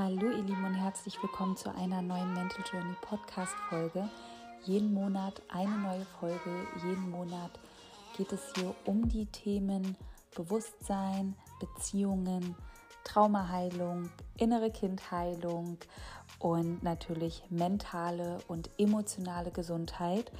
[0.00, 4.08] Hallo ihr Lieben und herzlich willkommen zu einer neuen Mental Journey Podcast Folge.
[4.62, 7.50] Jeden Monat eine neue Folge, jeden Monat
[8.16, 9.96] geht es hier um die Themen
[10.36, 12.54] Bewusstsein, Beziehungen,
[13.02, 15.78] Traumaheilung, innere Kindheilung
[16.38, 20.30] und natürlich mentale und emotionale Gesundheit.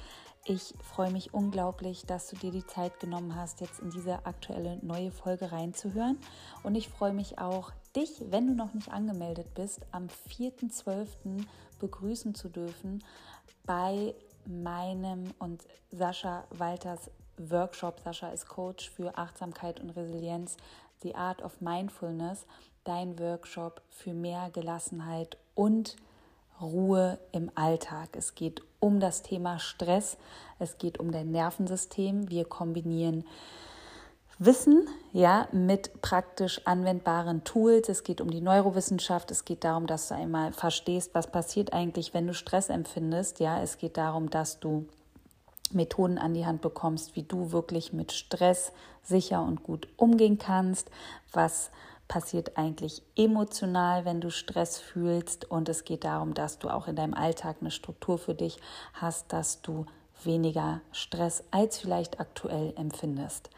[0.45, 4.79] Ich freue mich unglaublich, dass du dir die Zeit genommen hast, jetzt in diese aktuelle
[4.81, 6.17] neue Folge reinzuhören.
[6.63, 11.45] Und ich freue mich auch, dich, wenn du noch nicht angemeldet bist, am 4.12.
[11.79, 13.03] begrüßen zu dürfen
[13.65, 14.13] bei
[14.45, 17.99] meinem und Sascha Walters Workshop.
[18.03, 20.57] Sascha ist Coach für Achtsamkeit und Resilienz,
[21.01, 22.45] The Art of Mindfulness,
[22.83, 25.95] dein Workshop für mehr Gelassenheit und
[26.61, 28.09] Ruhe im Alltag.
[28.17, 30.17] Es geht um das Thema Stress,
[30.57, 32.29] es geht um dein Nervensystem.
[32.29, 33.25] Wir kombinieren
[34.41, 37.89] Wissen ja mit praktisch anwendbaren Tools.
[37.89, 39.31] Es geht um die Neurowissenschaft.
[39.31, 43.41] Es geht darum, dass du einmal verstehst, was passiert eigentlich, wenn du Stress empfindest.
[43.41, 44.87] Ja, es geht darum, dass du
[45.71, 48.71] Methoden an die Hand bekommst, wie du wirklich mit Stress
[49.03, 50.89] sicher und gut umgehen kannst,
[51.33, 51.69] was
[52.07, 55.51] passiert eigentlich emotional, wenn du Stress fühlst.
[55.51, 58.57] Und es geht darum, dass du auch in deinem Alltag eine Struktur für dich
[58.93, 59.85] hast, dass du
[60.23, 63.49] weniger Stress als vielleicht aktuell empfindest.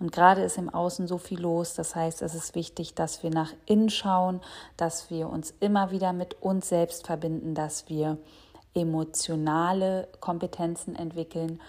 [0.00, 1.74] Und gerade ist im Außen so viel los.
[1.74, 4.40] Das heißt, es ist wichtig, dass wir nach innen schauen,
[4.76, 8.18] dass wir uns immer wieder mit uns selbst verbinden, dass wir
[8.74, 11.60] emotionale Kompetenzen entwickeln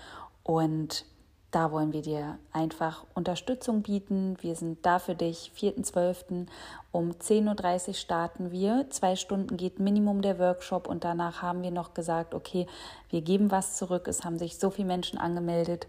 [0.43, 1.05] und
[1.51, 4.37] da wollen wir dir einfach Unterstützung bieten.
[4.41, 5.51] Wir sind da für dich.
[5.57, 6.45] 4.12.
[6.91, 8.85] um 10.30 Uhr starten wir.
[8.91, 12.67] Zwei Stunden geht Minimum der Workshop und danach haben wir noch gesagt, okay,
[13.09, 14.07] wir geben was zurück.
[14.07, 15.87] Es haben sich so viele Menschen angemeldet.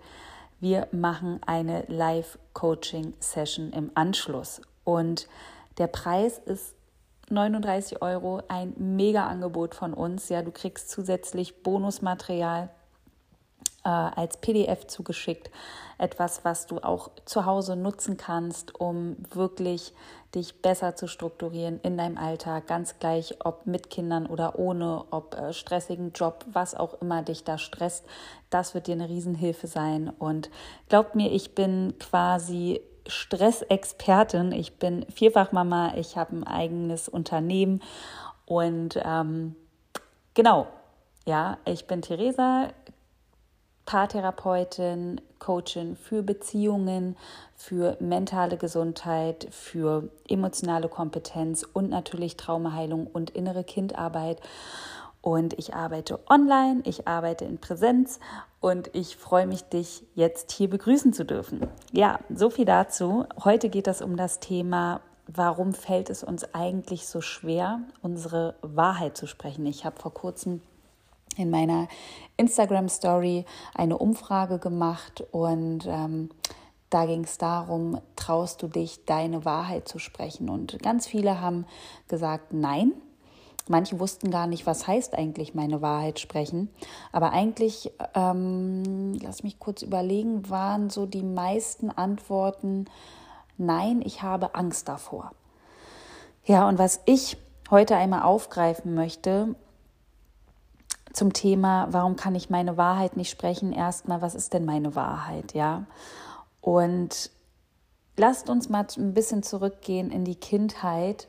[0.60, 4.60] Wir machen eine Live-Coaching-Session im Anschluss.
[4.84, 5.26] Und
[5.78, 6.74] der Preis ist
[7.30, 10.28] 39 Euro, ein Mega-Angebot von uns.
[10.28, 12.68] Ja, du kriegst zusätzlich Bonusmaterial
[13.84, 15.50] äh, als PDF zugeschickt.
[15.98, 19.92] Etwas, was du auch zu Hause nutzen kannst, um wirklich
[20.34, 25.34] dich besser zu strukturieren in deinem Alltag, ganz gleich, ob mit Kindern oder ohne, ob
[25.34, 28.04] äh, stressigen Job, was auch immer dich da stresst.
[28.48, 30.08] Das wird dir eine Riesenhilfe sein.
[30.18, 30.50] Und
[30.88, 34.52] glaubt mir, ich bin quasi Stressexpertin.
[34.52, 37.82] Ich bin Vierfachmama, ich habe ein eigenes Unternehmen
[38.46, 39.54] und ähm,
[40.34, 40.66] genau,
[41.26, 42.68] ja, ich bin Theresa,
[43.90, 47.16] Paartherapeutin, Coachin für Beziehungen,
[47.56, 54.38] für mentale Gesundheit, für emotionale Kompetenz und natürlich Traumaheilung und innere Kindarbeit.
[55.22, 58.20] Und ich arbeite online, ich arbeite in Präsenz
[58.60, 61.66] und ich freue mich, dich jetzt hier begrüßen zu dürfen.
[61.90, 63.26] Ja, so viel dazu.
[63.42, 69.16] Heute geht es um das Thema, warum fällt es uns eigentlich so schwer, unsere Wahrheit
[69.16, 69.66] zu sprechen.
[69.66, 70.62] Ich habe vor kurzem
[71.36, 71.88] in meiner
[72.36, 76.30] Instagram Story eine Umfrage gemacht und ähm,
[76.90, 80.50] da ging es darum, traust du dich, deine Wahrheit zu sprechen?
[80.50, 81.64] Und ganz viele haben
[82.08, 82.92] gesagt, nein.
[83.68, 86.68] Manche wussten gar nicht, was heißt eigentlich meine Wahrheit sprechen.
[87.12, 92.86] Aber eigentlich, ähm, lass mich kurz überlegen, waren so die meisten Antworten,
[93.56, 95.30] nein, ich habe Angst davor.
[96.44, 97.36] Ja, und was ich
[97.70, 99.54] heute einmal aufgreifen möchte,
[101.12, 103.72] zum Thema, warum kann ich meine Wahrheit nicht sprechen?
[103.72, 105.86] Erstmal, was ist denn meine Wahrheit, ja?
[106.60, 107.30] Und
[108.16, 111.28] lasst uns mal ein bisschen zurückgehen in die Kindheit.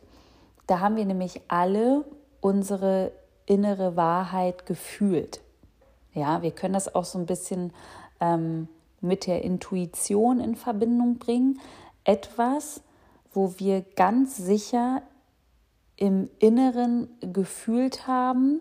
[0.68, 2.06] Da haben wir nämlich alle
[2.42, 3.12] unsere
[3.46, 5.42] innere Wahrheit gefühlt.
[6.14, 7.74] Ja, wir können das auch so ein bisschen
[8.20, 8.68] ähm,
[9.00, 11.60] mit der Intuition in Verbindung bringen.
[12.04, 12.82] Etwas,
[13.34, 15.02] wo wir ganz sicher
[15.96, 18.60] im Inneren gefühlt haben,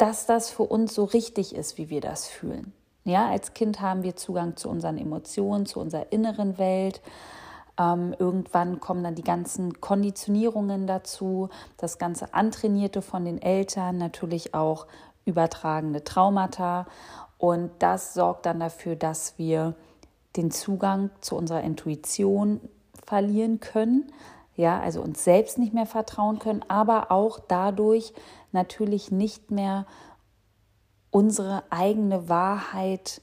[0.00, 2.72] dass das für uns so richtig ist, wie wir das fühlen.
[3.04, 7.02] Ja, als Kind haben wir Zugang zu unseren Emotionen, zu unserer inneren Welt.
[7.78, 14.54] Ähm, irgendwann kommen dann die ganzen Konditionierungen dazu, das ganze Antrainierte von den Eltern, natürlich
[14.54, 14.86] auch
[15.26, 16.86] übertragene Traumata.
[17.36, 19.74] Und das sorgt dann dafür, dass wir
[20.36, 22.60] den Zugang zu unserer Intuition
[23.06, 24.12] verlieren können,
[24.60, 28.12] ja, also uns selbst nicht mehr vertrauen können, aber auch dadurch
[28.52, 29.86] natürlich nicht mehr
[31.10, 33.22] unsere eigene Wahrheit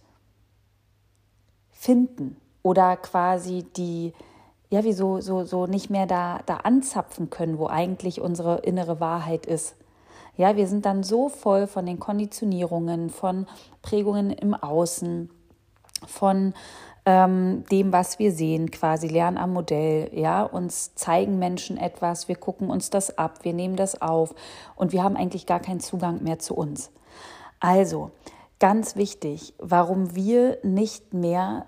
[1.71, 4.13] finden oder quasi die,
[4.69, 8.99] ja, wie so, so, so nicht mehr da, da anzapfen können, wo eigentlich unsere innere
[8.99, 9.75] Wahrheit ist.
[10.35, 13.47] Ja, wir sind dann so voll von den Konditionierungen, von
[13.81, 15.29] Prägungen im Außen,
[16.05, 16.53] von
[17.07, 20.09] ähm, dem, was wir sehen, quasi lernen am Modell.
[20.13, 24.35] Ja, uns zeigen Menschen etwas, wir gucken uns das ab, wir nehmen das auf
[24.75, 26.91] und wir haben eigentlich gar keinen Zugang mehr zu uns.
[27.61, 28.11] Also,
[28.59, 31.67] ganz wichtig, warum wir nicht mehr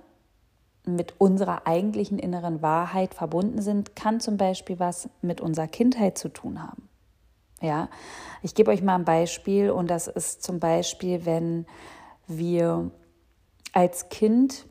[0.85, 6.27] mit unserer eigentlichen inneren Wahrheit verbunden sind, kann zum Beispiel was mit unserer Kindheit zu
[6.27, 6.89] tun haben.
[7.61, 7.87] Ja,
[8.41, 11.65] ich gebe euch mal ein Beispiel und das ist zum Beispiel, wenn
[12.27, 12.91] wir
[13.71, 14.65] als Kind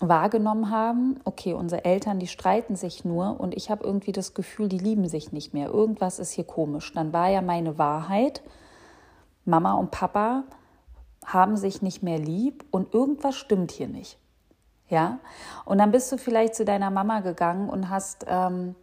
[0.00, 4.68] wahrgenommen haben, okay, unsere Eltern, die streiten sich nur und ich habe irgendwie das Gefühl,
[4.68, 5.68] die lieben sich nicht mehr.
[5.68, 6.92] Irgendwas ist hier komisch.
[6.94, 8.42] Dann war ja meine Wahrheit,
[9.44, 10.44] Mama und Papa
[11.26, 14.18] haben sich nicht mehr lieb und irgendwas stimmt hier nicht.
[14.88, 15.20] Ja,
[15.66, 18.74] und dann bist du vielleicht zu deiner Mama gegangen und hast ähm,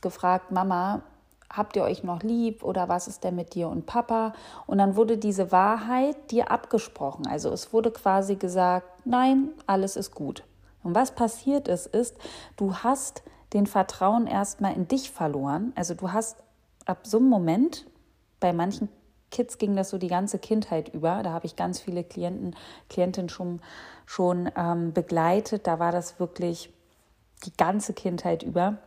[0.00, 1.02] gefragt, Mama,
[1.50, 4.34] habt ihr euch noch lieb oder was ist denn mit dir und Papa?
[4.66, 7.26] Und dann wurde diese Wahrheit dir abgesprochen.
[7.26, 10.44] Also es wurde quasi gesagt, nein, alles ist gut.
[10.86, 12.16] Und was passiert ist, ist,
[12.56, 15.72] du hast den Vertrauen erstmal in dich verloren.
[15.74, 16.44] Also du hast
[16.84, 17.86] ab so einem Moment,
[18.38, 18.88] bei manchen
[19.32, 22.54] Kids ging das so die ganze Kindheit über, da habe ich ganz viele Klienten,
[22.88, 23.60] Klientinnen schon,
[24.06, 26.72] schon ähm, begleitet, da war das wirklich
[27.44, 28.78] die ganze Kindheit über.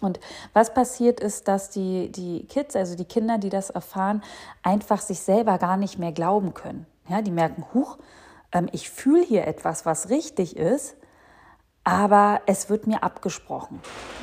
[0.00, 0.20] Und
[0.52, 4.22] was passiert ist, dass die, die Kids, also die Kinder, die das erfahren,
[4.62, 6.86] einfach sich selber gar nicht mehr glauben können.
[7.08, 7.98] Ja, die merken, huch,
[8.52, 10.96] ähm, ich fühle hier etwas, was richtig ist,
[11.84, 13.80] aber es wird mir abgesprochen.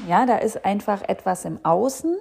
[0.08, 2.18] Ja, da ist einfach etwas im Außen,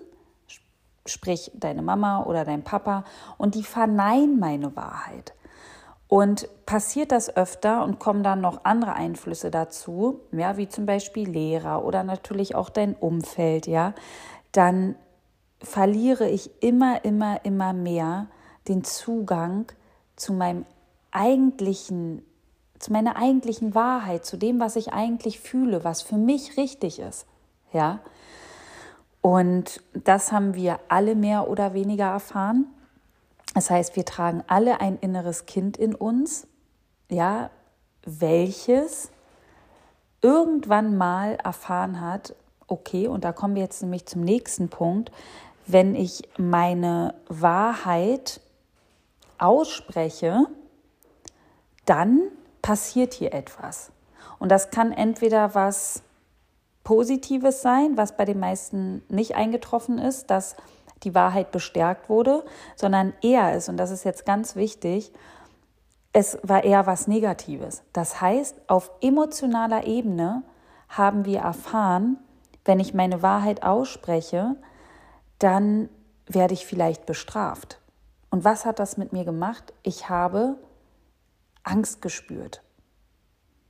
[1.07, 3.05] sprich deine Mama oder dein Papa,
[3.37, 5.35] und die verneinen meine Wahrheit.
[6.09, 11.29] Und passiert das öfter und kommen dann noch andere Einflüsse dazu, ja, wie zum Beispiel
[11.29, 13.93] Lehrer oder natürlich auch dein Umfeld, ja,
[14.53, 14.97] dann
[15.63, 18.27] verliere ich immer, immer, immer mehr
[18.69, 19.67] den Zugang
[20.17, 20.65] zu meinem
[21.11, 22.23] eigentlichen
[22.79, 27.27] zu meiner eigentlichen Wahrheit, zu dem, was ich eigentlich fühle, was für mich richtig ist.
[27.73, 28.01] Ja?
[29.21, 32.67] Und das haben wir alle mehr oder weniger erfahren.
[33.55, 36.47] Das heißt, wir tragen alle ein inneres Kind in uns,
[37.09, 37.51] ja,
[38.05, 39.11] welches
[40.21, 42.35] irgendwann mal erfahren hat,
[42.67, 45.11] okay, und da kommen wir jetzt nämlich zum nächsten Punkt,
[45.67, 48.41] wenn ich meine Wahrheit
[49.39, 50.47] ausspreche,
[51.85, 52.21] dann
[52.63, 53.91] passiert hier etwas.
[54.39, 56.03] Und das kann entweder was
[56.85, 60.57] Positives sein, was bei den meisten nicht eingetroffen ist, dass
[61.03, 62.45] die Wahrheit bestärkt wurde,
[62.77, 65.13] sondern eher ist, und das ist jetzt ganz wichtig,
[66.13, 67.83] es war eher was Negatives.
[67.93, 70.43] Das heißt, auf emotionaler Ebene
[70.89, 72.19] haben wir erfahren,
[72.65, 74.57] wenn ich meine Wahrheit ausspreche,
[75.39, 75.89] dann
[76.27, 77.81] werde ich vielleicht bestraft.
[78.31, 79.73] Und was hat das mit mir gemacht?
[79.83, 80.57] Ich habe
[81.69, 82.63] Angst gespürt.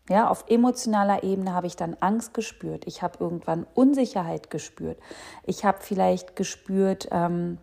[0.09, 2.87] Ja, auf emotionaler Ebene habe ich dann Angst gespürt.
[2.87, 4.99] Ich habe irgendwann Unsicherheit gespürt.
[5.45, 7.59] Ich habe vielleicht gespürt ähm,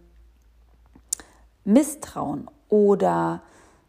[1.64, 3.42] Misstrauen oder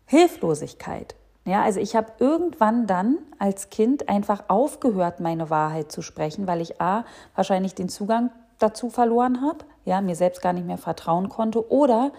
[0.06, 1.16] Hilflosigkeit.
[1.44, 6.60] Ja, also ich habe irgendwann dann als Kind einfach aufgehört, meine Wahrheit zu sprechen, weil
[6.60, 7.04] ich a
[7.34, 12.10] wahrscheinlich den Zugang dazu verloren habe, ja, mir selbst gar nicht mehr vertrauen konnte, oder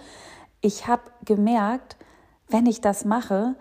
[0.61, 1.97] ich habe gemerkt,
[2.47, 3.55] wenn ich das mache,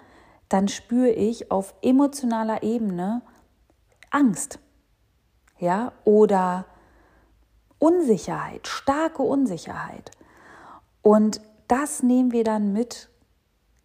[0.48, 3.22] dann spüre ich auf emotionaler Ebene
[4.10, 4.58] Angst,
[5.58, 6.66] ja, oder
[7.78, 10.10] Unsicherheit, starke Unsicherheit.
[11.02, 13.08] Und das nehmen wir dann mit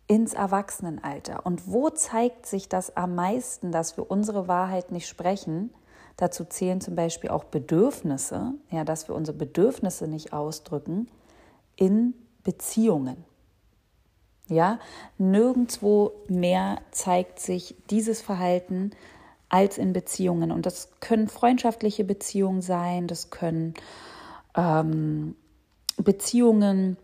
[0.07, 1.45] ins Erwachsenenalter.
[1.45, 5.73] Und wo zeigt sich das am meisten, dass wir unsere Wahrheit nicht sprechen?
[6.17, 11.09] Dazu zählen zum Beispiel auch Bedürfnisse, ja, dass wir unsere Bedürfnisse nicht ausdrücken
[11.75, 12.13] in
[12.43, 13.23] Beziehungen.
[14.51, 14.79] Ja,
[15.17, 18.91] nirgendwo mehr zeigt sich dieses Verhalten
[19.47, 20.51] als in Beziehungen.
[20.51, 23.73] Und das können freundschaftliche Beziehungen sein, das können
[24.55, 25.35] ähm,
[25.97, 26.97] Beziehungen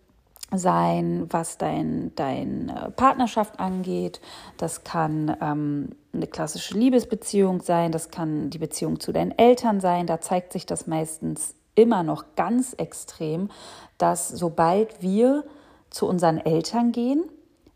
[0.51, 4.19] sein, was dein, deine Partnerschaft angeht.
[4.57, 10.05] Das kann ähm, eine klassische Liebesbeziehung sein, das kann die Beziehung zu deinen Eltern sein.
[10.05, 13.49] Da zeigt sich das meistens immer noch ganz extrem,
[13.97, 15.43] dass sobald wir
[15.89, 17.23] zu unseren Eltern gehen,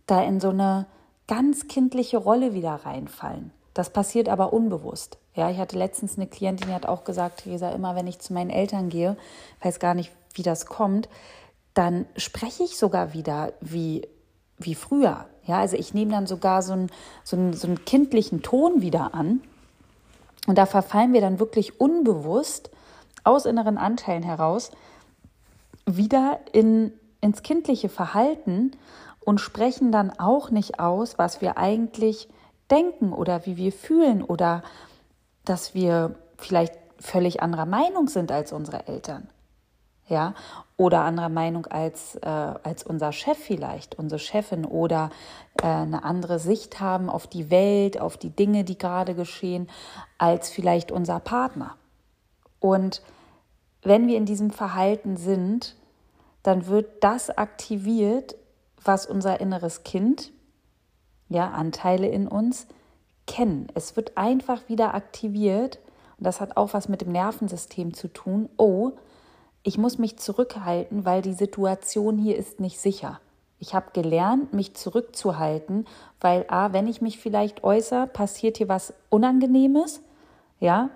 [0.07, 0.85] da in so eine
[1.27, 3.51] ganz kindliche Rolle wieder reinfallen.
[3.73, 5.17] Das passiert aber unbewusst.
[5.33, 8.33] Ja, ich hatte letztens eine Klientin, die hat auch gesagt, Theresa, immer wenn ich zu
[8.33, 9.15] meinen Eltern gehe,
[9.61, 11.07] weiß gar nicht, wie das kommt,
[11.73, 14.07] dann spreche ich sogar wieder wie,
[14.57, 15.25] wie früher.
[15.45, 16.89] Ja, also ich nehme dann sogar so einen,
[17.23, 19.41] so, einen, so einen kindlichen Ton wieder an.
[20.47, 22.71] Und da verfallen wir dann wirklich unbewusst
[23.23, 24.71] aus inneren Anteilen heraus
[25.85, 26.91] wieder in,
[27.21, 28.71] ins kindliche Verhalten
[29.23, 32.27] und sprechen dann auch nicht aus, was wir eigentlich
[32.69, 34.63] denken oder wie wir fühlen oder
[35.45, 39.29] dass wir vielleicht völlig anderer Meinung sind als unsere Eltern.
[40.07, 40.33] Ja,
[40.75, 45.09] oder anderer Meinung als, äh, als unser Chef vielleicht, unsere Chefin oder
[45.61, 49.69] äh, eine andere Sicht haben auf die Welt, auf die Dinge, die gerade geschehen,
[50.17, 51.77] als vielleicht unser Partner.
[52.59, 53.01] Und
[53.83, 55.77] wenn wir in diesem Verhalten sind,
[56.43, 58.35] dann wird das aktiviert,
[58.83, 60.31] was unser inneres Kind,
[61.29, 62.67] ja, Anteile in uns,
[63.27, 63.67] kennen.
[63.75, 65.79] Es wird einfach wieder aktiviert
[66.17, 68.49] und das hat auch was mit dem Nervensystem zu tun.
[68.57, 68.91] Oh,
[69.63, 73.19] ich muss mich zurückhalten, weil die Situation hier ist nicht sicher.
[73.59, 75.85] Ich habe gelernt, mich zurückzuhalten,
[76.19, 80.01] weil a, wenn ich mich vielleicht äußere, passiert hier was Unangenehmes,
[80.59, 80.89] ja,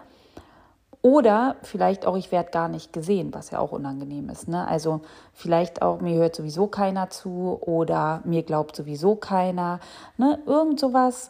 [1.05, 4.47] oder vielleicht auch, ich werde gar nicht gesehen, was ja auch unangenehm ist.
[4.47, 4.67] Ne?
[4.67, 5.01] Also
[5.33, 9.79] vielleicht auch, mir hört sowieso keiner zu oder mir glaubt sowieso keiner.
[10.17, 10.39] Ne?
[10.47, 11.29] Irgend sowas,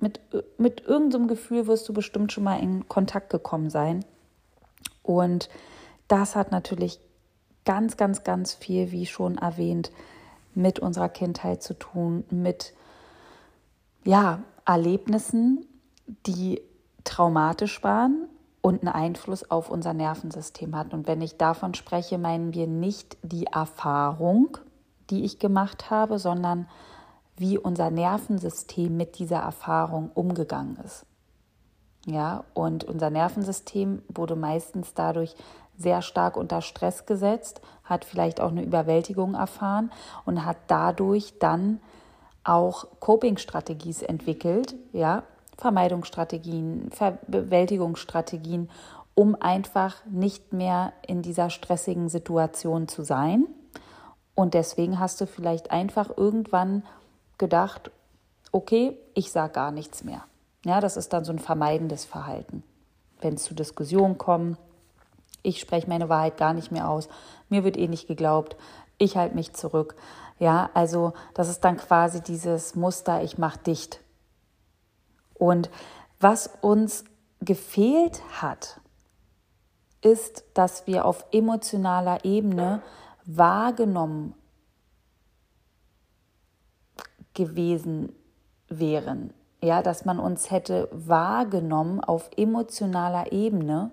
[0.00, 0.18] mit,
[0.58, 4.04] mit irgendeinem so Gefühl wirst du bestimmt schon mal in Kontakt gekommen sein.
[5.04, 5.48] Und
[6.08, 6.98] das hat natürlich
[7.64, 9.92] ganz, ganz, ganz viel, wie schon erwähnt,
[10.56, 12.74] mit unserer Kindheit zu tun, mit
[14.02, 15.64] ja, Erlebnissen,
[16.26, 16.60] die
[17.04, 18.28] traumatisch waren
[18.62, 20.94] und einen Einfluss auf unser Nervensystem hatten.
[20.94, 24.56] Und wenn ich davon spreche, meinen wir nicht die Erfahrung,
[25.10, 26.68] die ich gemacht habe, sondern
[27.36, 31.04] wie unser Nervensystem mit dieser Erfahrung umgegangen ist.
[32.06, 35.34] Ja, und unser Nervensystem wurde meistens dadurch
[35.76, 39.90] sehr stark unter Stress gesetzt, hat vielleicht auch eine Überwältigung erfahren
[40.24, 41.80] und hat dadurch dann
[42.44, 45.22] auch Coping-Strategien entwickelt, ja,
[45.62, 46.90] Vermeidungsstrategien,
[47.28, 48.68] Bewältigungsstrategien,
[49.14, 53.46] um einfach nicht mehr in dieser stressigen Situation zu sein.
[54.34, 56.82] Und deswegen hast du vielleicht einfach irgendwann
[57.38, 57.92] gedacht,
[58.50, 60.24] okay, ich sage gar nichts mehr.
[60.64, 62.64] Ja, das ist dann so ein vermeidendes Verhalten.
[63.20, 64.58] Wenn es zu Diskussionen kommt,
[65.42, 67.08] ich spreche meine Wahrheit gar nicht mehr aus,
[67.48, 68.56] mir wird eh nicht geglaubt,
[68.98, 69.94] ich halte mich zurück.
[70.40, 74.00] Ja, also das ist dann quasi dieses Muster, ich mache dicht.
[75.34, 75.70] Und
[76.20, 77.04] was uns
[77.40, 78.80] gefehlt hat,
[80.02, 82.82] ist, dass wir auf emotionaler Ebene
[83.24, 84.34] wahrgenommen
[87.34, 88.12] gewesen
[88.68, 89.32] wären.
[89.62, 93.92] Ja, dass man uns hätte wahrgenommen auf emotionaler Ebene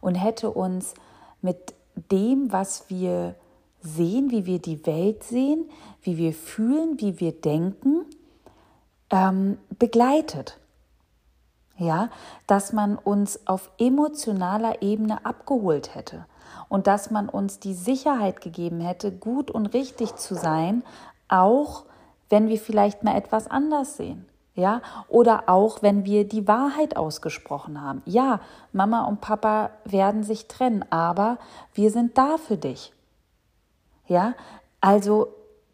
[0.00, 0.94] und hätte uns
[1.42, 1.74] mit
[2.10, 3.36] dem, was wir
[3.80, 5.70] sehen, wie wir die Welt sehen,
[6.02, 8.04] wie wir fühlen, wie wir denken,
[9.10, 10.58] ähm, begleitet
[11.78, 12.08] ja,
[12.46, 16.26] dass man uns auf emotionaler Ebene abgeholt hätte
[16.68, 20.82] und dass man uns die Sicherheit gegeben hätte, gut und richtig zu sein,
[21.28, 21.84] auch
[22.28, 24.26] wenn wir vielleicht mal etwas anders sehen.
[24.54, 28.00] Ja, oder auch wenn wir die Wahrheit ausgesprochen haben.
[28.06, 28.40] Ja,
[28.72, 31.36] Mama und Papa werden sich trennen, aber
[31.74, 32.94] wir sind da für dich.
[34.06, 34.32] Ja,
[34.80, 35.28] also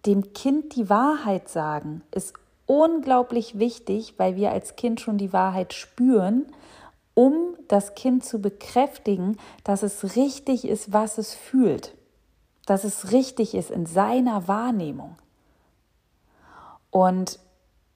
[0.04, 2.34] dem Kind die Wahrheit sagen ist
[2.66, 6.46] unglaublich wichtig, weil wir als Kind schon die Wahrheit spüren,
[7.14, 11.94] um das Kind zu bekräftigen, dass es richtig ist, was es fühlt,
[12.66, 15.16] dass es richtig ist in seiner Wahrnehmung.
[16.90, 17.38] Und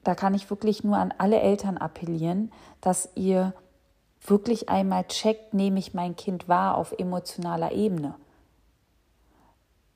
[0.04, 3.54] da kann ich wirklich nur an alle Eltern appellieren, dass ihr
[4.24, 8.14] wirklich einmal checkt, nehme ich mein Kind wahr auf emotionaler Ebene.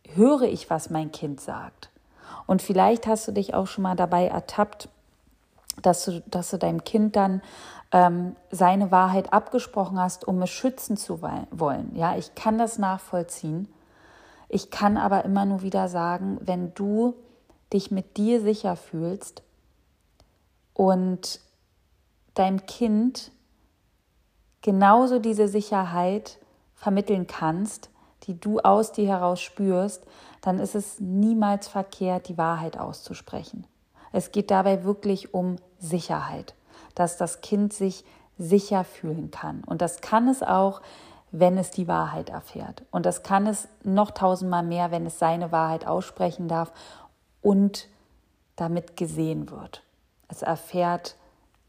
[0.08, 1.89] Höre ich, was mein Kind sagt?
[2.46, 4.88] Und vielleicht hast du dich auch schon mal dabei ertappt,
[5.82, 7.42] dass du, dass du deinem Kind dann
[7.92, 11.94] ähm, seine Wahrheit abgesprochen hast, um es schützen zu wollen.
[11.94, 13.68] Ja, ich kann das nachvollziehen.
[14.48, 17.14] Ich kann aber immer nur wieder sagen, wenn du
[17.72, 19.42] dich mit dir sicher fühlst
[20.74, 21.40] und
[22.34, 23.30] deinem Kind
[24.62, 26.38] genauso diese Sicherheit
[26.74, 27.90] vermitteln kannst,
[28.24, 30.04] die du aus dir heraus spürst,
[30.40, 33.66] dann ist es niemals verkehrt, die Wahrheit auszusprechen.
[34.12, 36.54] Es geht dabei wirklich um Sicherheit,
[36.94, 38.04] dass das Kind sich
[38.38, 39.62] sicher fühlen kann.
[39.64, 40.80] Und das kann es auch,
[41.30, 42.82] wenn es die Wahrheit erfährt.
[42.90, 46.72] Und das kann es noch tausendmal mehr, wenn es seine Wahrheit aussprechen darf
[47.42, 47.88] und
[48.56, 49.82] damit gesehen wird.
[50.28, 51.16] Es erfährt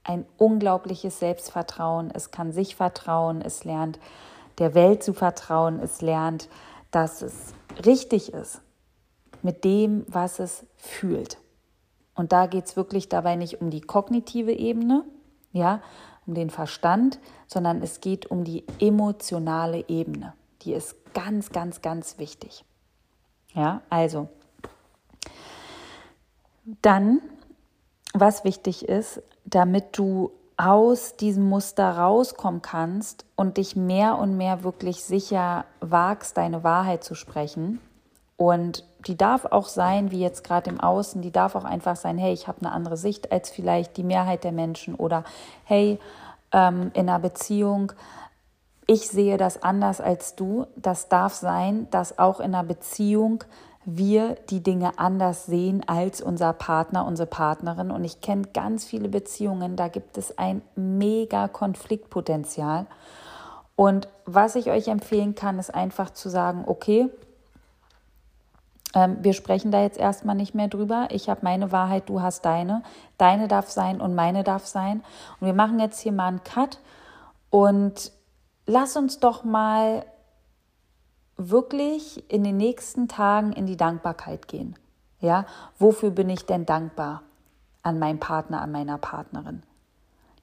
[0.04, 4.00] ein unglaubliches Selbstvertrauen, es kann sich vertrauen, es lernt
[4.58, 6.50] der Welt zu vertrauen, es lernt,
[6.91, 7.53] dass es
[7.86, 8.62] richtig ist
[9.41, 11.38] mit dem, was es fühlt.
[12.15, 15.05] Und da geht es wirklich dabei nicht um die kognitive Ebene,
[15.53, 15.81] ja,
[16.27, 20.33] um den Verstand, sondern es geht um die emotionale Ebene.
[20.62, 22.63] Die ist ganz, ganz, ganz wichtig.
[23.53, 24.29] Ja, also
[26.81, 27.21] dann,
[28.13, 30.31] was wichtig ist, damit du
[30.62, 37.03] aus diesem Muster rauskommen kannst und dich mehr und mehr wirklich sicher wagst, deine Wahrheit
[37.03, 37.82] zu sprechen.
[38.38, 42.20] Und die darf auch sein, wie jetzt gerade im Außen, die darf auch einfach sein,
[42.20, 45.24] hey, ich habe eine andere Sicht als vielleicht die Mehrheit der Menschen oder
[45.63, 46.00] hey,
[46.51, 47.91] ähm, in einer Beziehung,
[48.86, 50.68] ich sehe das anders als du.
[50.75, 53.44] Das darf sein, dass auch in einer Beziehung
[53.84, 57.92] wir die Dinge anders sehen als unser Partner, unsere Partnerin.
[57.92, 62.86] Und ich kenne ganz viele Beziehungen, da gibt es ein mega Konfliktpotenzial.
[63.76, 67.10] Und was ich euch empfehlen kann, ist einfach zu sagen, okay,
[68.94, 71.08] ähm, wir sprechen da jetzt erstmal nicht mehr drüber.
[71.12, 72.84] Ich habe meine Wahrheit, du hast deine.
[73.18, 75.04] Deine darf sein und meine darf sein.
[75.40, 76.80] Und wir machen jetzt hier mal einen Cut
[77.50, 78.12] und
[78.66, 80.06] lass uns doch mal
[81.38, 84.76] wirklich in den nächsten Tagen in die Dankbarkeit gehen.
[85.20, 85.46] Ja,
[85.78, 87.24] wofür bin ich denn dankbar
[87.84, 89.64] an meinem Partner, an meiner Partnerin?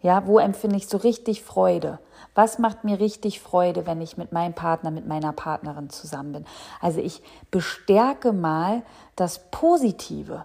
[0.00, 1.98] Ja, wo empfinde ich so richtig Freude?
[2.34, 6.44] Was macht mir richtig Freude, wenn ich mit meinem Partner, mit meiner Partnerin zusammen bin?
[6.80, 8.82] Also ich bestärke mal
[9.16, 10.44] das Positive.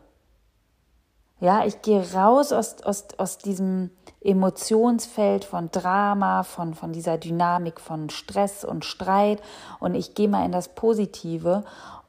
[1.43, 3.89] Ja, ich gehe raus aus, aus, aus diesem
[4.21, 9.41] Emotionsfeld von Drama, von, von dieser Dynamik von Stress und Streit
[9.81, 11.65] und ich gehe mal in das Positive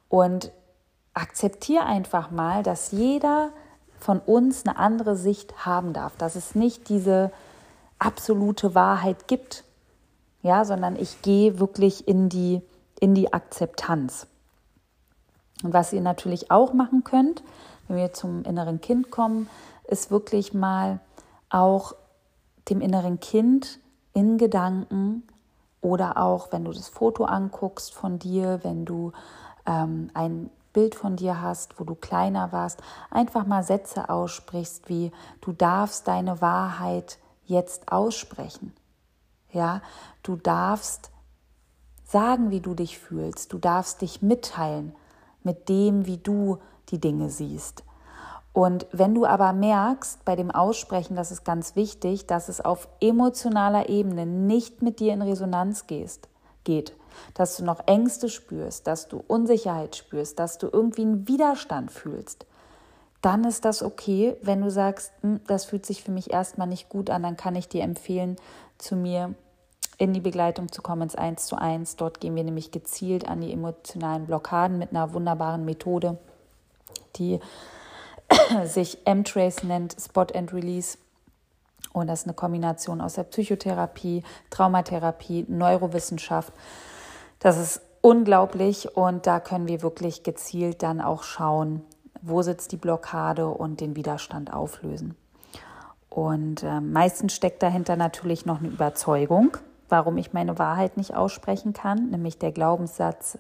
[0.09, 0.53] und
[1.15, 3.51] akzeptiere einfach mal, dass jeder
[3.99, 7.33] von uns eine andere Sicht haben darf, dass es nicht diese
[7.99, 9.65] absolute Wahrheit gibt,
[10.43, 12.63] ja, sondern ich gehe wirklich in die,
[13.01, 14.29] in die Akzeptanz.
[15.65, 17.43] Und was ihr natürlich auch machen könnt,
[17.89, 19.49] wenn wir zum inneren Kind kommen,
[19.87, 21.01] ist wirklich mal
[21.51, 21.95] auch
[22.69, 23.79] dem inneren Kind
[24.13, 25.23] in Gedanken
[25.81, 29.13] oder auch wenn du das Foto anguckst von dir, wenn du
[29.67, 35.13] ähm, ein Bild von dir hast, wo du kleiner warst, einfach mal Sätze aussprichst wie
[35.41, 38.75] du darfst deine Wahrheit jetzt aussprechen.
[39.53, 39.83] Ja,
[40.23, 41.11] du darfst
[42.03, 44.95] sagen, wie du dich fühlst, du darfst dich mitteilen
[45.43, 46.59] mit dem, wie du
[46.91, 47.85] die Dinge siehst.
[48.53, 52.89] Und wenn du aber merkst bei dem Aussprechen, das ist ganz wichtig, dass es auf
[53.01, 56.29] emotionaler Ebene nicht mit dir in Resonanz gehst,
[56.63, 56.95] geht,
[57.35, 62.47] dass du noch Ängste spürst, dass du Unsicherheit spürst, dass du irgendwie einen Widerstand fühlst,
[63.23, 64.37] dann ist das okay.
[64.43, 67.57] Wenn du sagst, hm, das fühlt sich für mich erstmal nicht gut an, dann kann
[67.57, 68.37] ich dir empfehlen,
[68.79, 69.35] zu mir
[69.99, 71.97] in die Begleitung zu kommen, ins Eins zu eins.
[71.97, 76.19] Dort gehen wir nämlich gezielt an die emotionalen Blockaden mit einer wunderbaren Methode,
[77.17, 77.41] die
[78.65, 80.99] sich M-Trace nennt, Spot and Release.
[81.93, 86.53] Und das ist eine Kombination aus der Psychotherapie, Traumatherapie, Neurowissenschaft.
[87.39, 91.83] Das ist unglaublich und da können wir wirklich gezielt dann auch schauen,
[92.21, 95.15] wo sitzt die Blockade und den Widerstand auflösen.
[96.11, 99.57] Und äh, meistens steckt dahinter natürlich noch eine Überzeugung,
[99.89, 103.39] warum ich meine Wahrheit nicht aussprechen kann, nämlich der Glaubenssatz,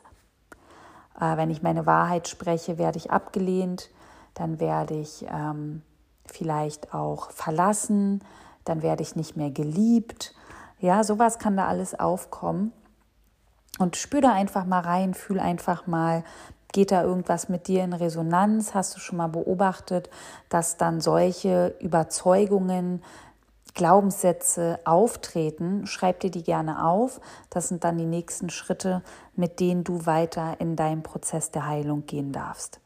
[1.18, 3.90] wenn ich meine Wahrheit spreche, werde ich abgelehnt,
[4.34, 5.82] dann werde ich ähm,
[6.26, 8.22] vielleicht auch verlassen,
[8.64, 10.34] dann werde ich nicht mehr geliebt.
[10.80, 12.72] Ja, sowas kann da alles aufkommen.
[13.78, 16.24] Und spür da einfach mal rein, fühl einfach mal,
[16.72, 18.74] geht da irgendwas mit dir in Resonanz?
[18.74, 20.10] Hast du schon mal beobachtet,
[20.48, 23.02] dass dann solche Überzeugungen,
[23.74, 25.86] Glaubenssätze auftreten?
[25.86, 27.20] Schreib dir die gerne auf.
[27.50, 29.02] Das sind dann die nächsten Schritte,
[29.34, 32.80] mit denen du weiter in deinem Prozess der Heilung gehen darfst.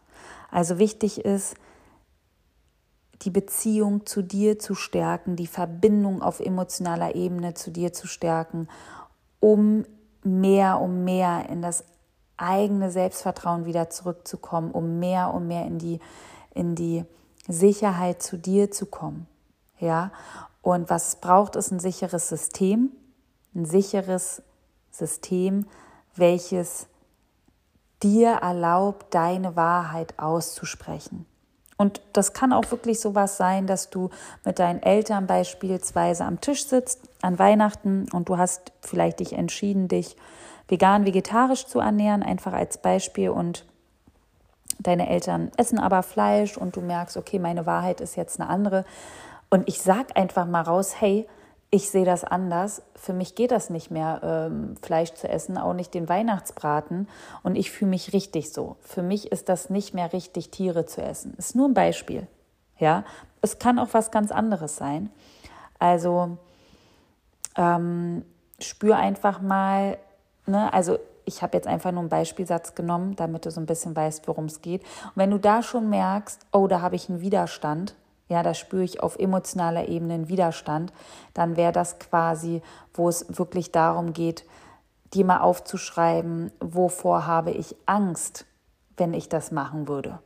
[0.51, 1.55] Also wichtig ist,
[3.23, 8.69] die Beziehung zu dir zu stärken, die Verbindung auf emotionaler Ebene zu dir zu stärken,
[9.41, 9.85] um
[10.23, 11.85] mehr und mehr in das
[12.37, 16.01] eigene Selbstvertrauen wieder zurückzukommen, um mehr und mehr in die,
[16.55, 17.05] in die
[17.49, 19.27] Sicherheit zu dir zu kommen.
[19.81, 20.13] Ja,
[20.75, 22.91] und was es braucht, ist ein sicheres System,
[23.55, 24.43] ein sicheres
[24.91, 25.67] System,
[26.15, 26.89] welches
[28.03, 31.25] dir erlaubt, deine Wahrheit auszusprechen.
[31.79, 34.11] Und das kann auch wirklich so was sein, dass du
[34.45, 39.89] mit deinen Eltern beispielsweise am Tisch sitzt an Weihnachten und du hast vielleicht dich entschieden,
[39.89, 40.17] dich
[40.67, 43.31] vegan, vegetarisch zu ernähren, einfach als Beispiel.
[43.31, 43.65] Und
[44.81, 48.85] deine Eltern essen aber Fleisch und du merkst, okay, meine Wahrheit ist jetzt eine andere
[49.51, 51.27] und ich sag einfach mal raus, hey,
[51.71, 52.83] ich sehe das anders.
[52.95, 57.09] Für mich geht das nicht mehr, ähm, Fleisch zu essen, auch nicht den Weihnachtsbraten.
[57.43, 58.77] Und ich fühle mich richtig so.
[58.81, 61.35] Für mich ist das nicht mehr richtig, Tiere zu essen.
[61.37, 62.27] Ist nur ein Beispiel.
[62.79, 63.05] Ja,
[63.43, 65.11] es kann auch was ganz anderes sein.
[65.79, 66.39] Also
[67.57, 68.25] ähm,
[68.61, 69.99] spür einfach mal,
[70.47, 73.95] ne, also ich habe jetzt einfach nur einen Beispielsatz genommen, damit du so ein bisschen
[73.95, 74.83] weißt, worum es geht.
[74.83, 77.95] Und wenn du da schon merkst, oh, da habe ich einen Widerstand,
[78.29, 80.93] ja, da spüre ich auf emotionaler Ebene einen Widerstand,
[81.35, 82.63] dann wäre das quasi,
[82.93, 84.45] wo es wirklich darum geht,
[85.15, 88.47] dir mal aufzuschreiben, wovor habe ich Angst,
[88.97, 90.19] wenn ich das machen würde.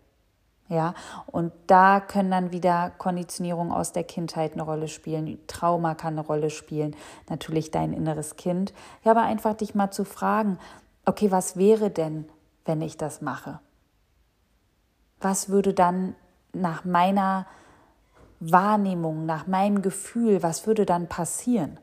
[0.69, 0.95] Ja,
[1.27, 6.27] und da können dann wieder Konditionierungen aus der Kindheit eine Rolle spielen, Trauma kann eine
[6.27, 6.97] Rolle spielen,
[7.29, 8.73] natürlich dein inneres Kind.
[9.05, 10.59] Ja, aber einfach dich mal zu fragen,
[11.05, 12.27] okay, was wäre denn,
[12.65, 13.61] wenn ich das mache?
[15.21, 16.15] Was würde dann
[16.55, 17.47] nach meiner
[18.50, 21.78] Wahrnehmung, nach meinem Gefühl, was würde dann passieren?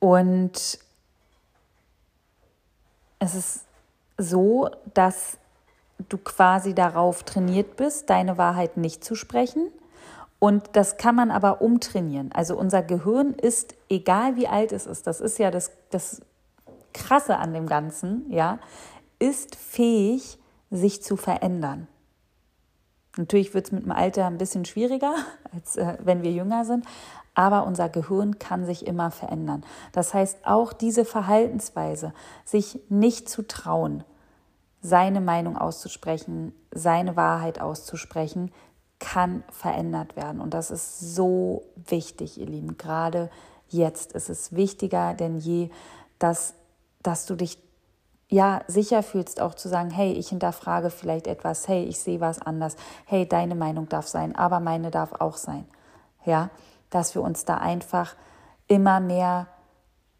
[0.00, 0.80] Und
[3.20, 3.64] es ist
[4.18, 5.38] so, dass
[6.08, 9.70] du quasi darauf trainiert bist, deine Wahrheit nicht zu sprechen.
[10.40, 12.32] Und das kann man aber umtrainieren.
[12.32, 16.20] Also unser Gehirn ist, egal wie alt es ist, das ist ja das, das
[16.92, 18.58] Krasse an dem Ganzen, ja,
[19.20, 20.38] ist fähig,
[20.72, 21.86] sich zu verändern.
[23.16, 25.14] Natürlich wird es mit dem Alter ein bisschen schwieriger,
[25.54, 26.86] als äh, wenn wir jünger sind,
[27.34, 29.64] aber unser Gehirn kann sich immer verändern.
[29.92, 32.12] Das heißt, auch diese Verhaltensweise,
[32.44, 34.04] sich nicht zu trauen,
[34.82, 38.50] seine Meinung auszusprechen, seine Wahrheit auszusprechen,
[38.98, 40.40] kann verändert werden.
[40.40, 42.76] Und das ist so wichtig, ihr Lieben.
[42.76, 43.30] Gerade
[43.68, 45.70] jetzt ist es wichtiger denn je,
[46.18, 46.54] dass,
[47.02, 47.58] dass du dich
[48.32, 52.40] ja sicher fühlst, auch zu sagen, hey, ich hinterfrage vielleicht etwas, hey, ich sehe was
[52.40, 55.66] anders, hey, deine Meinung darf sein, aber meine darf auch sein.
[56.24, 56.50] Ja,
[56.90, 58.16] dass wir uns da einfach
[58.68, 59.48] immer mehr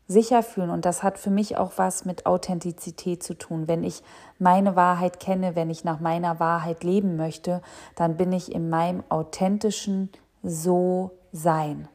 [0.08, 0.70] sicher fühlen.
[0.70, 3.66] Und das hat für mich auch was mit Authentizität zu tun.
[3.66, 4.02] Wenn ich
[4.38, 7.62] meine Wahrheit kenne, wenn ich nach meiner Wahrheit leben möchte,
[7.94, 10.10] dann bin ich in meinem authentischen
[10.42, 11.88] So sein.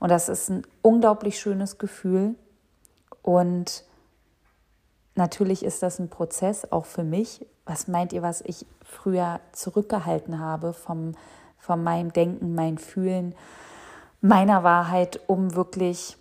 [0.00, 2.34] Und das ist ein unglaublich schönes Gefühl.
[3.22, 3.84] Und
[5.14, 7.46] natürlich ist das ein Prozess, auch für mich.
[7.64, 11.14] Was meint ihr, was ich früher zurückgehalten habe vom,
[11.58, 13.34] von meinem Denken, mein Fühlen,
[14.20, 16.16] meiner Wahrheit, um wirklich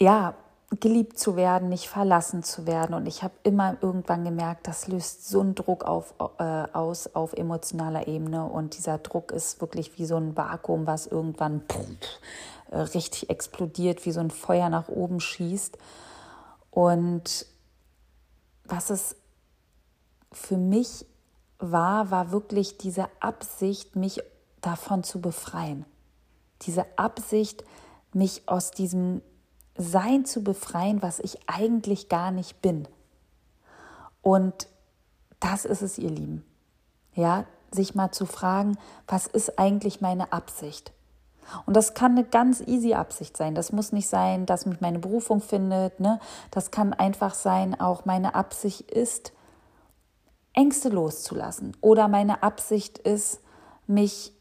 [0.00, 0.34] ja,
[0.80, 2.94] geliebt zu werden, nicht verlassen zu werden.
[2.94, 7.32] Und ich habe immer irgendwann gemerkt, das löst so einen Druck auf, äh, aus auf
[7.32, 8.44] emotionaler Ebene.
[8.44, 12.20] Und dieser Druck ist wirklich wie so ein Vakuum, was irgendwann pff,
[12.70, 15.78] äh, richtig explodiert, wie so ein Feuer nach oben schießt.
[16.70, 17.46] Und
[18.64, 19.16] was es
[20.32, 21.06] für mich
[21.58, 24.20] war, war wirklich diese Absicht, mich
[24.60, 25.84] davon zu befreien.
[26.62, 27.64] Diese Absicht,
[28.12, 29.22] mich aus diesem
[29.76, 32.88] sein zu befreien, was ich eigentlich gar nicht bin.
[34.22, 34.66] Und
[35.40, 36.44] das ist es, ihr Lieben.
[37.14, 38.76] Ja, sich mal zu fragen,
[39.06, 40.92] was ist eigentlich meine Absicht?
[41.66, 43.54] Und das kann eine ganz easy Absicht sein.
[43.54, 46.00] Das muss nicht sein, dass mich meine Berufung findet.
[46.00, 46.20] Ne?
[46.50, 49.32] Das kann einfach sein, auch meine Absicht ist,
[50.52, 51.76] Ängste loszulassen.
[51.80, 53.40] Oder meine Absicht ist,
[53.86, 54.32] mich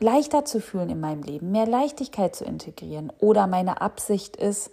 [0.00, 3.12] leichter zu fühlen in meinem Leben, mehr Leichtigkeit zu integrieren.
[3.18, 4.70] Oder meine Absicht ist,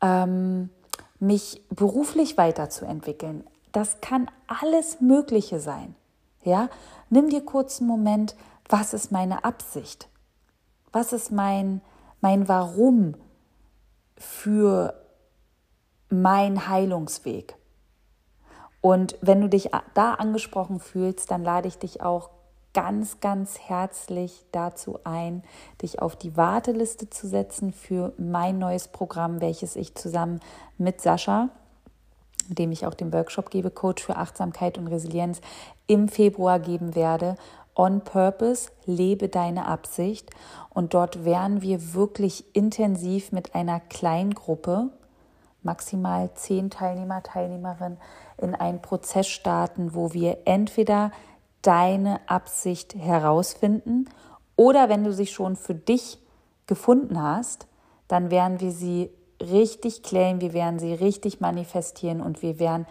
[0.00, 0.70] ähm,
[1.18, 3.44] mich beruflich weiterzuentwickeln.
[3.72, 5.96] Das kann alles Mögliche sein.
[6.44, 6.68] Ja,
[7.08, 8.36] nimm dir kurz einen Moment,
[8.68, 10.08] was ist meine Absicht?
[10.92, 11.80] Was ist mein,
[12.20, 13.14] mein Warum
[14.16, 14.94] für
[16.08, 17.56] mein Heilungsweg?
[18.80, 22.30] Und wenn du dich da angesprochen fühlst, dann lade ich dich auch
[22.74, 25.42] ganz, ganz herzlich dazu ein,
[25.80, 30.40] dich auf die Warteliste zu setzen für mein neues Programm, welches ich zusammen
[30.76, 31.48] mit Sascha,
[32.48, 35.40] mit dem ich auch den Workshop gebe, Coach für Achtsamkeit und Resilienz,
[35.86, 37.36] im Februar geben werde.
[37.74, 40.30] On Purpose, lebe deine Absicht.
[40.70, 44.90] Und dort werden wir wirklich intensiv mit einer Kleingruppe,
[45.62, 47.98] maximal zehn Teilnehmer, Teilnehmerinnen,
[48.38, 51.10] in einen Prozess starten, wo wir entweder
[51.62, 54.08] deine Absicht herausfinden.
[54.56, 56.18] Oder wenn du sie schon für dich
[56.66, 57.66] gefunden hast,
[58.08, 59.10] dann werden wir sie
[59.40, 62.86] richtig klären, wir werden sie richtig manifestieren und wir werden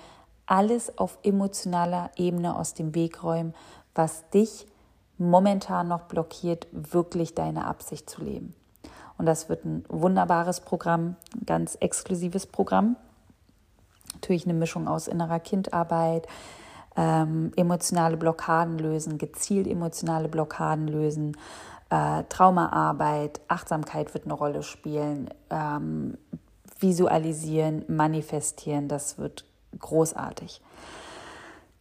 [0.45, 3.53] alles auf emotionaler Ebene aus dem Weg räumen,
[3.95, 4.67] was dich
[5.29, 8.55] momentan noch blockiert, wirklich deine Absicht zu leben.
[9.17, 12.95] Und das wird ein wunderbares Programm, ein ganz exklusives Programm.
[14.13, 16.27] Natürlich eine Mischung aus innerer Kindarbeit,
[16.95, 21.37] ähm, emotionale Blockaden lösen, gezielt emotionale Blockaden lösen,
[21.89, 26.17] äh, Traumaarbeit, Achtsamkeit wird eine Rolle spielen, ähm,
[26.79, 29.45] visualisieren, manifestieren, das wird
[29.79, 30.61] großartig.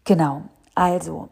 [0.05, 0.43] Genau,
[0.75, 1.29] also,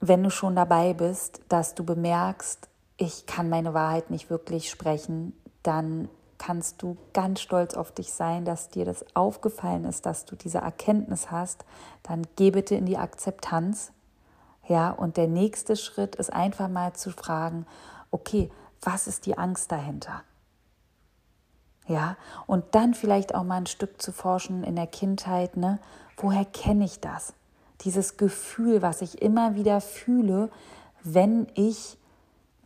[0.00, 5.32] wenn du schon dabei bist, dass du bemerkst, ich kann meine Wahrheit nicht wirklich sprechen,
[5.62, 6.08] dann
[6.38, 10.58] kannst du ganz stolz auf dich sein, dass dir das aufgefallen ist, dass du diese
[10.58, 11.64] Erkenntnis hast,
[12.04, 13.92] dann geh bitte in die Akzeptanz
[14.68, 17.66] Ja, und der nächste Schritt ist einfach mal zu fragen,
[18.10, 18.50] okay,
[18.82, 20.22] was ist die Angst dahinter?
[21.86, 25.78] Ja, und dann vielleicht auch mal ein Stück zu forschen in der Kindheit, ne?
[26.18, 27.32] Woher kenne ich das?
[27.82, 30.50] Dieses Gefühl, was ich immer wieder fühle,
[31.02, 31.98] wenn ich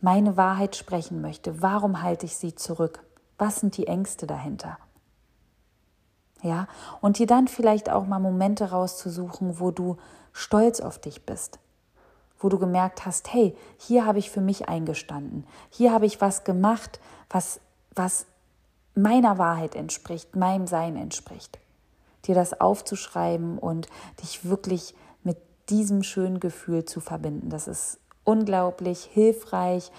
[0.01, 1.61] meine Wahrheit sprechen möchte.
[1.61, 3.03] Warum halte ich sie zurück?
[3.37, 4.77] Was sind die Ängste dahinter?
[6.41, 6.67] Ja,
[6.99, 9.95] und dir dann vielleicht auch mal Momente rauszusuchen, wo du
[10.33, 11.57] stolz auf dich bist,
[12.37, 16.43] wo du gemerkt hast, hey, hier habe ich für mich eingestanden, hier habe ich was
[16.43, 16.99] gemacht,
[17.29, 17.61] was,
[17.95, 18.25] was
[18.93, 21.59] meiner Wahrheit entspricht, meinem Sein entspricht.
[22.25, 23.87] Dir das aufzuschreiben und
[24.21, 24.95] dich wirklich
[25.69, 29.91] diesem schönen Gefühl zu verbinden, das ist unglaublich hilfreich,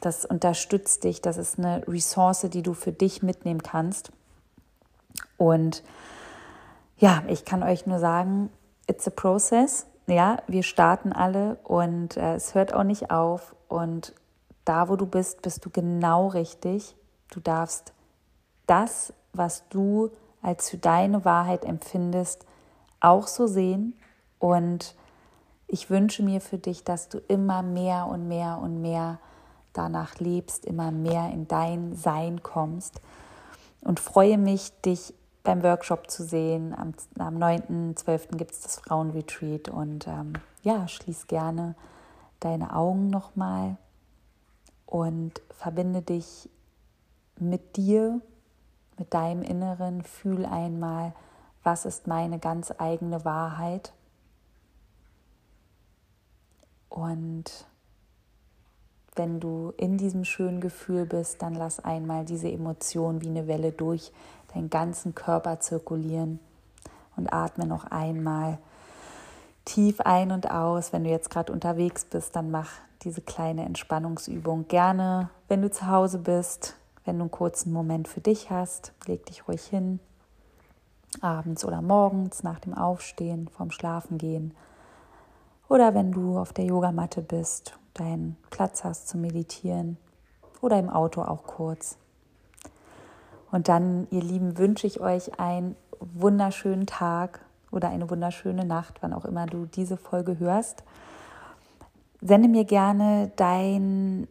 [0.00, 4.10] das unterstützt dich, das ist eine Ressource, die du für dich mitnehmen kannst.
[5.36, 5.82] Und
[6.96, 8.50] ja, ich kann euch nur sagen,
[8.86, 9.86] it's a process.
[10.06, 13.54] Ja, wir starten alle und äh, es hört auch nicht auf.
[13.68, 14.12] Und
[14.64, 16.96] da, wo du bist, bist du genau richtig.
[17.30, 17.92] Du darfst
[18.66, 20.10] das, was du
[20.42, 22.44] als für deine Wahrheit empfindest,
[23.00, 23.96] auch so sehen.
[24.38, 24.94] Und
[25.72, 29.18] ich wünsche mir für dich, dass du immer mehr und mehr und mehr
[29.72, 33.00] danach lebst, immer mehr in dein Sein kommst.
[33.80, 36.74] Und freue mich, dich beim Workshop zu sehen.
[36.76, 38.36] Am, am 9.12.
[38.36, 41.74] gibt es das Frauenretreat und ähm, ja, schließ gerne
[42.40, 43.78] deine Augen nochmal
[44.84, 46.50] und verbinde dich
[47.40, 48.20] mit dir,
[48.98, 50.02] mit deinem Inneren.
[50.02, 51.14] Fühl einmal,
[51.62, 53.94] was ist meine ganz eigene Wahrheit.
[56.92, 57.44] Und
[59.14, 63.72] wenn du in diesem schönen Gefühl bist, dann lass einmal diese Emotion wie eine Welle
[63.72, 64.12] durch
[64.52, 66.38] deinen ganzen Körper zirkulieren
[67.16, 68.58] und atme noch einmal
[69.64, 70.92] tief ein und aus.
[70.92, 72.68] Wenn du jetzt gerade unterwegs bist, dann mach
[73.04, 75.30] diese kleine Entspannungsübung gerne.
[75.48, 76.76] Wenn du zu Hause bist,
[77.06, 79.98] wenn du einen kurzen Moment für dich hast, leg dich ruhig hin.
[81.22, 84.54] Abends oder morgens nach dem Aufstehen, vorm Schlafengehen.
[85.72, 89.96] Oder wenn du auf der Yogamatte bist, deinen Platz hast zu meditieren.
[90.60, 91.96] Oder im Auto auch kurz.
[93.50, 99.14] Und dann, ihr Lieben, wünsche ich euch einen wunderschönen Tag oder eine wunderschöne Nacht, wann
[99.14, 100.84] auch immer du diese Folge hörst.
[102.20, 104.26] Sende mir gerne deine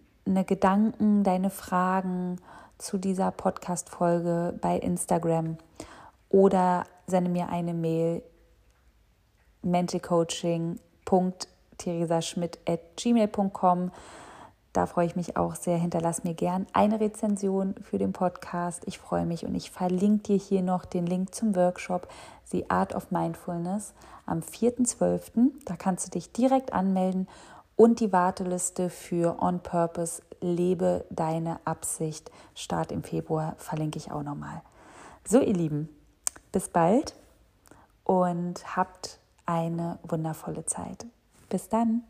[0.45, 2.36] Gedanken, deine Fragen
[2.77, 5.58] zu dieser Podcast-Folge bei Instagram
[6.30, 8.21] oder sende mir eine Mail
[11.12, 13.91] mentalcoaching.theresaschmidt.gmail.com
[14.74, 15.78] da freue ich mich auch sehr.
[15.78, 18.84] Hinterlass mir gern eine Rezension für den Podcast.
[18.86, 22.08] Ich freue mich und ich verlinke dir hier noch den Link zum Workshop
[22.45, 23.93] The Art of Mindfulness
[24.26, 25.52] am 4.12.
[25.65, 27.28] Da kannst du dich direkt anmelden
[27.76, 34.24] und die Warteliste für On Purpose Lebe deine Absicht Start im Februar verlinke ich auch
[34.24, 34.62] nochmal.
[35.28, 35.89] So, ihr Lieben,
[36.54, 37.13] bis bald
[38.06, 41.06] und habt eine wundervolle Zeit.
[41.49, 42.04] Bis dann.